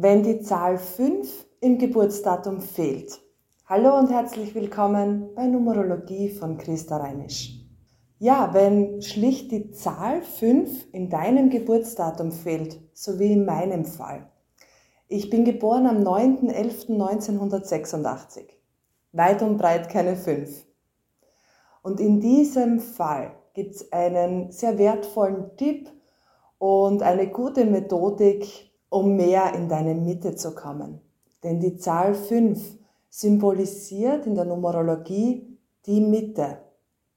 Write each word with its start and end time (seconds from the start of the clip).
wenn 0.00 0.22
die 0.22 0.42
Zahl 0.42 0.78
5 0.78 1.44
im 1.60 1.76
Geburtsdatum 1.76 2.60
fehlt. 2.60 3.20
Hallo 3.66 3.98
und 3.98 4.12
herzlich 4.12 4.54
willkommen 4.54 5.34
bei 5.34 5.48
Numerologie 5.48 6.28
von 6.28 6.56
Christa 6.56 6.98
Reinisch. 6.98 7.66
Ja, 8.20 8.54
wenn 8.54 9.02
schlicht 9.02 9.50
die 9.50 9.72
Zahl 9.72 10.22
5 10.22 10.92
in 10.92 11.10
deinem 11.10 11.50
Geburtsdatum 11.50 12.30
fehlt, 12.30 12.78
so 12.92 13.18
wie 13.18 13.32
in 13.32 13.44
meinem 13.44 13.84
Fall. 13.84 14.30
Ich 15.08 15.30
bin 15.30 15.44
geboren 15.44 15.88
am 15.88 16.04
9.11.1986. 16.04 18.44
Weit 19.10 19.42
und 19.42 19.56
breit 19.56 19.88
keine 19.88 20.14
5. 20.14 20.64
Und 21.82 21.98
in 21.98 22.20
diesem 22.20 22.78
Fall 22.78 23.32
gibt 23.52 23.74
es 23.74 23.92
einen 23.92 24.52
sehr 24.52 24.78
wertvollen 24.78 25.56
Tipp 25.56 25.90
und 26.58 27.02
eine 27.02 27.26
gute 27.26 27.64
Methodik, 27.64 28.67
um 28.90 29.16
mehr 29.16 29.54
in 29.54 29.68
deine 29.68 29.94
Mitte 29.94 30.34
zu 30.34 30.54
kommen. 30.54 31.00
Denn 31.42 31.60
die 31.60 31.76
Zahl 31.76 32.14
5 32.14 32.78
symbolisiert 33.10 34.26
in 34.26 34.34
der 34.34 34.44
Numerologie 34.44 35.58
die 35.86 36.00
Mitte, 36.00 36.58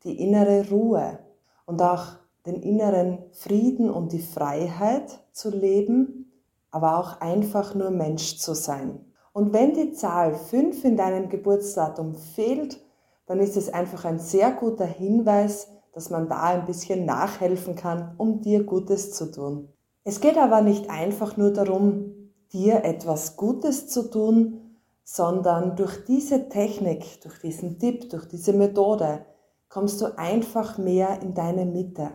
die 0.03 0.21
innere 0.21 0.69
Ruhe 0.69 1.19
und 1.65 1.81
auch 1.81 2.17
den 2.45 2.61
inneren 2.61 3.19
Frieden 3.31 3.89
und 3.89 4.11
die 4.11 4.21
Freiheit 4.21 5.19
zu 5.31 5.49
leben, 5.49 6.31
aber 6.71 6.97
auch 6.97 7.21
einfach 7.21 7.75
nur 7.75 7.91
Mensch 7.91 8.37
zu 8.37 8.53
sein. 8.53 9.05
Und 9.33 9.53
wenn 9.53 9.73
die 9.73 9.93
Zahl 9.93 10.35
5 10.35 10.83
in 10.83 10.97
deinem 10.97 11.29
Geburtsdatum 11.29 12.15
fehlt, 12.15 12.81
dann 13.25 13.39
ist 13.39 13.55
es 13.55 13.69
einfach 13.69 14.05
ein 14.05 14.19
sehr 14.19 14.51
guter 14.51 14.85
Hinweis, 14.85 15.69
dass 15.93 16.09
man 16.09 16.27
da 16.27 16.43
ein 16.43 16.65
bisschen 16.65 17.05
nachhelfen 17.05 17.75
kann, 17.75 18.13
um 18.17 18.41
dir 18.41 18.63
Gutes 18.63 19.13
zu 19.13 19.31
tun. 19.31 19.69
Es 20.03 20.19
geht 20.19 20.37
aber 20.37 20.61
nicht 20.61 20.89
einfach 20.89 21.37
nur 21.37 21.51
darum, 21.51 22.31
dir 22.51 22.83
etwas 22.83 23.37
Gutes 23.37 23.87
zu 23.87 24.09
tun, 24.09 24.79
sondern 25.03 25.75
durch 25.75 26.05
diese 26.05 26.49
Technik, 26.49 27.21
durch 27.21 27.39
diesen 27.39 27.77
Tipp, 27.77 28.09
durch 28.09 28.27
diese 28.27 28.53
Methode 28.53 29.25
kommst 29.69 30.01
du 30.01 30.17
einfach 30.17 30.77
mehr 30.77 31.21
in 31.21 31.33
deine 31.33 31.65
Mitte. 31.65 32.11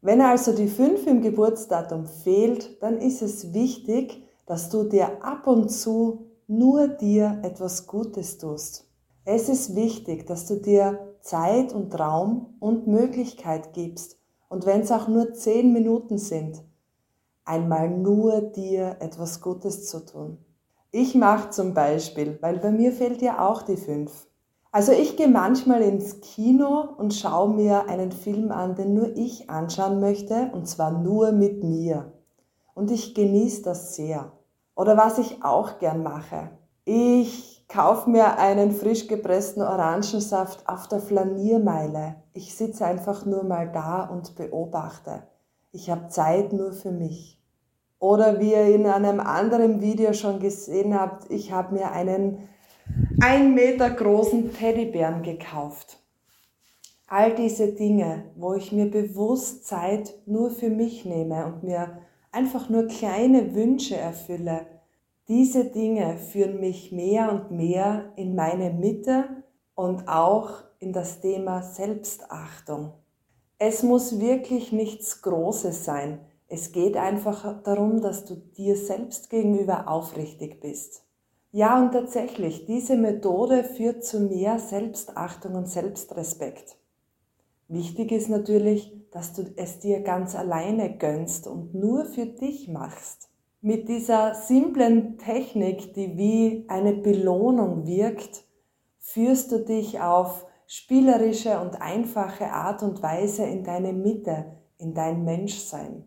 Wenn 0.00 0.20
also 0.20 0.52
die 0.52 0.68
5 0.68 1.06
im 1.06 1.22
Geburtsdatum 1.22 2.06
fehlt, 2.06 2.82
dann 2.82 2.98
ist 2.98 3.22
es 3.22 3.52
wichtig, 3.52 4.22
dass 4.46 4.68
du 4.68 4.84
dir 4.84 5.24
ab 5.24 5.46
und 5.46 5.70
zu 5.70 6.26
nur 6.46 6.88
dir 6.88 7.40
etwas 7.42 7.86
Gutes 7.86 8.38
tust. 8.38 8.86
Es 9.24 9.48
ist 9.48 9.74
wichtig, 9.74 10.26
dass 10.26 10.46
du 10.46 10.56
dir 10.56 11.16
Zeit 11.20 11.72
und 11.72 11.98
Raum 11.98 12.54
und 12.60 12.86
Möglichkeit 12.86 13.72
gibst. 13.72 14.18
Und 14.48 14.66
wenn 14.66 14.82
es 14.82 14.92
auch 14.92 15.08
nur 15.08 15.32
10 15.32 15.72
Minuten 15.72 16.18
sind, 16.18 16.62
einmal 17.44 17.90
nur 17.90 18.40
dir 18.40 18.96
etwas 19.00 19.40
Gutes 19.40 19.86
zu 19.88 20.04
tun. 20.04 20.38
Ich 20.90 21.14
mache 21.14 21.50
zum 21.50 21.74
Beispiel, 21.74 22.38
weil 22.40 22.58
bei 22.58 22.70
mir 22.70 22.92
fehlt 22.92 23.20
ja 23.20 23.46
auch 23.48 23.62
die 23.62 23.76
fünf. 23.76 24.28
Also 24.70 24.92
ich 24.92 25.16
gehe 25.16 25.28
manchmal 25.28 25.82
ins 25.82 26.20
Kino 26.20 26.88
und 26.96 27.14
schaue 27.14 27.54
mir 27.54 27.88
einen 27.88 28.12
Film 28.12 28.50
an, 28.50 28.74
den 28.74 28.94
nur 28.94 29.16
ich 29.16 29.48
anschauen 29.50 30.00
möchte, 30.00 30.50
und 30.52 30.66
zwar 30.66 30.90
nur 30.90 31.32
mit 31.32 31.62
mir. 31.62 32.12
Und 32.74 32.90
ich 32.90 33.14
genieße 33.14 33.62
das 33.62 33.94
sehr. 33.94 34.32
Oder 34.74 34.96
was 34.96 35.18
ich 35.18 35.44
auch 35.44 35.78
gern 35.78 36.02
mache. 36.02 36.50
Ich 36.84 37.66
kaufe 37.68 38.10
mir 38.10 38.38
einen 38.38 38.72
frisch 38.72 39.06
gepressten 39.06 39.62
Orangensaft 39.62 40.68
auf 40.68 40.88
der 40.88 41.00
Flaniermeile. 41.00 42.16
Ich 42.32 42.54
sitze 42.56 42.84
einfach 42.84 43.24
nur 43.24 43.44
mal 43.44 43.70
da 43.70 44.04
und 44.04 44.34
beobachte. 44.34 45.22
Ich 45.74 45.90
habe 45.90 46.06
Zeit 46.06 46.52
nur 46.52 46.72
für 46.72 46.92
mich. 46.92 47.36
Oder 47.98 48.38
wie 48.38 48.52
ihr 48.52 48.72
in 48.72 48.86
einem 48.86 49.18
anderen 49.18 49.80
Video 49.82 50.12
schon 50.12 50.38
gesehen 50.38 50.94
habt, 50.94 51.28
ich 51.32 51.50
habe 51.50 51.74
mir 51.74 51.90
einen 51.90 52.48
ein 53.20 53.54
Meter 53.54 53.90
großen 53.90 54.54
Teddybären 54.54 55.24
gekauft. 55.24 55.98
All 57.08 57.34
diese 57.34 57.72
Dinge, 57.72 58.30
wo 58.36 58.54
ich 58.54 58.70
mir 58.70 58.88
bewusst 58.88 59.66
Zeit 59.66 60.14
nur 60.26 60.50
für 60.50 60.70
mich 60.70 61.04
nehme 61.06 61.44
und 61.44 61.64
mir 61.64 61.98
einfach 62.30 62.68
nur 62.68 62.86
kleine 62.86 63.56
Wünsche 63.56 63.96
erfülle, 63.96 64.66
diese 65.26 65.64
Dinge 65.64 66.18
führen 66.18 66.60
mich 66.60 66.92
mehr 66.92 67.32
und 67.32 67.50
mehr 67.50 68.12
in 68.14 68.36
meine 68.36 68.70
Mitte 68.70 69.24
und 69.74 70.06
auch 70.06 70.62
in 70.78 70.92
das 70.92 71.20
Thema 71.20 71.62
Selbstachtung. 71.62 72.92
Es 73.58 73.82
muss 73.82 74.20
wirklich 74.20 74.72
nichts 74.72 75.22
Großes 75.22 75.84
sein. 75.84 76.20
Es 76.48 76.72
geht 76.72 76.96
einfach 76.96 77.62
darum, 77.62 78.00
dass 78.00 78.24
du 78.24 78.34
dir 78.36 78.76
selbst 78.76 79.30
gegenüber 79.30 79.88
aufrichtig 79.88 80.60
bist. 80.60 81.04
Ja, 81.52 81.80
und 81.80 81.92
tatsächlich, 81.92 82.66
diese 82.66 82.96
Methode 82.96 83.62
führt 83.62 84.04
zu 84.04 84.20
mehr 84.20 84.58
Selbstachtung 84.58 85.54
und 85.54 85.68
Selbstrespekt. 85.68 86.76
Wichtig 87.68 88.10
ist 88.10 88.28
natürlich, 88.28 88.92
dass 89.12 89.32
du 89.32 89.44
es 89.56 89.78
dir 89.78 90.00
ganz 90.00 90.34
alleine 90.34 90.98
gönnst 90.98 91.46
und 91.46 91.72
nur 91.74 92.04
für 92.06 92.26
dich 92.26 92.68
machst. 92.68 93.30
Mit 93.60 93.88
dieser 93.88 94.34
simplen 94.34 95.16
Technik, 95.16 95.94
die 95.94 96.18
wie 96.18 96.64
eine 96.68 96.92
Belohnung 96.92 97.86
wirkt, 97.86 98.44
führst 98.98 99.52
du 99.52 99.64
dich 99.64 100.00
auf 100.00 100.44
spielerische 100.66 101.58
und 101.60 101.80
einfache 101.80 102.50
Art 102.50 102.82
und 102.82 103.02
Weise 103.02 103.44
in 103.44 103.64
deine 103.64 103.92
Mitte, 103.92 104.56
in 104.78 104.94
dein 104.94 105.24
Menschsein. 105.24 106.04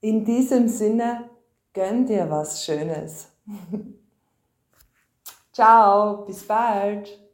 In 0.00 0.24
diesem 0.24 0.68
Sinne, 0.68 1.30
gönn 1.72 2.06
dir 2.06 2.30
was 2.30 2.64
Schönes. 2.64 3.28
Ciao, 5.52 6.24
bis 6.24 6.46
bald. 6.46 7.27